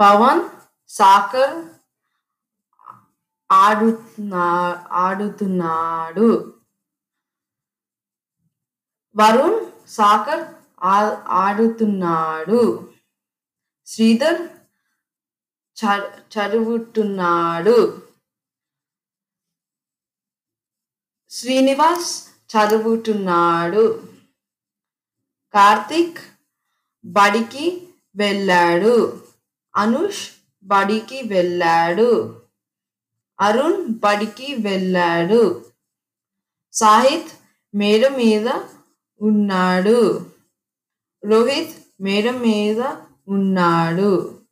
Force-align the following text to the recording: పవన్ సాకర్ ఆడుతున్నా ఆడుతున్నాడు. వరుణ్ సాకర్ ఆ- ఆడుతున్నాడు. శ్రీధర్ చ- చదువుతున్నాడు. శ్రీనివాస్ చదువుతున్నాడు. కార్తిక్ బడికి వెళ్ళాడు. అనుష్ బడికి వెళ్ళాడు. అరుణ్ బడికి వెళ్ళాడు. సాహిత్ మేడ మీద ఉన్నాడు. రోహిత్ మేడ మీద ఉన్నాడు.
పవన్ 0.00 0.48
సాకర్ 0.88 1.68
ఆడుతున్నా 3.52 4.42
ఆడుతున్నాడు. 4.90 6.60
వరుణ్ 9.16 9.88
సాకర్ 9.88 10.54
ఆ- 10.82 11.24
ఆడుతున్నాడు. 11.28 12.92
శ్రీధర్ 13.86 14.48
చ- 15.84 16.22
చదువుతున్నాడు. 16.34 18.02
శ్రీనివాస్ 21.28 22.28
చదువుతున్నాడు. 22.28 24.12
కార్తిక్ 25.54 26.18
బడికి 27.04 27.94
వెళ్ళాడు. 28.16 29.26
అనుష్ 29.76 30.28
బడికి 30.64 31.22
వెళ్ళాడు. 31.22 32.40
అరుణ్ 33.40 33.88
బడికి 33.88 34.54
వెళ్ళాడు. 34.54 35.64
సాహిత్ 36.72 37.32
మేడ 37.74 38.08
మీద 38.08 38.48
ఉన్నాడు. 39.20 40.26
రోహిత్ 41.24 42.02
మేడ 42.02 42.30
మీద 42.30 42.82
ఉన్నాడు. 43.28 44.43